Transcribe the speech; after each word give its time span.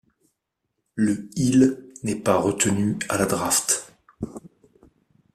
Le 0.95 1.29
il 1.35 1.79
n'est 2.03 2.15
pas 2.15 2.35
retenu 2.37 2.97
à 3.07 3.19
la 3.19 3.27
draft. 3.27 3.93